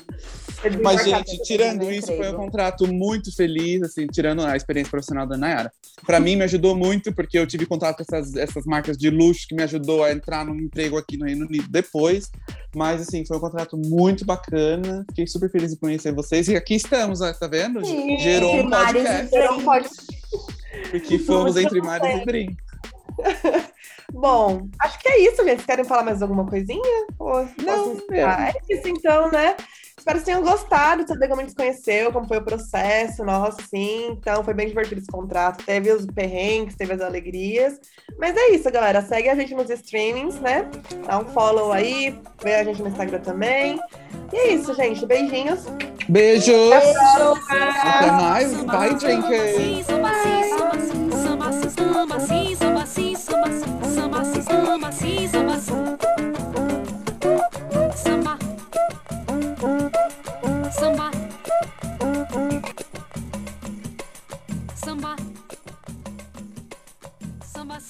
[0.81, 5.27] Mas, gente, pra tirando isso, foi um contrato muito feliz, assim, tirando a experiência profissional
[5.27, 5.73] da Nayara.
[6.07, 9.45] Pra mim, me ajudou muito, porque eu tive contato com essas, essas marcas de luxo
[9.49, 12.31] que me ajudou a entrar num emprego aqui no Reino Unido depois.
[12.75, 15.05] Mas, assim, foi um contrato muito bacana.
[15.11, 16.49] Fiquei super feliz de conhecer vocês.
[16.49, 17.85] E aqui estamos, ó, tá vendo?
[17.85, 19.29] Sim, Gerou um podcast.
[19.29, 19.89] Você não pode
[20.91, 22.57] Porque fomos entre mares e drinks.
[24.12, 25.57] Bom, acho que é isso, gente.
[25.57, 27.07] Vocês querem falar mais alguma coisinha?
[27.18, 28.51] Ou Não, encerrar?
[28.51, 28.75] é.
[28.75, 29.57] isso então, né?
[30.03, 33.24] Espero que tenham gostado de saber como a gente se conheceu, como foi o processo
[33.24, 34.09] nosso, sim.
[34.11, 35.64] Então, foi bem divertido esse contrato.
[35.64, 37.78] Teve os perrengues, teve as alegrias.
[38.18, 39.00] Mas é isso, galera.
[39.00, 40.68] Segue a gente nos streamings, né?
[41.07, 43.78] Dá um follow aí, vê a gente no Instagram também.
[44.32, 45.07] E é isso, gente.
[45.07, 45.66] Beijinhos.
[46.09, 46.48] Beijos!
[46.48, 47.40] Beijo.
[47.48, 48.64] Até mais!
[48.64, 49.86] Bye, drinkers!
[49.86, 50.11] Samba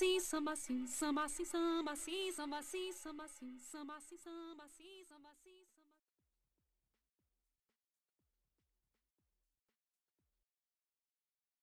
[0.03, 4.82] assim, samba assim, samba assim, samba assim, samba assim, samba assim, samba assim, samba assim.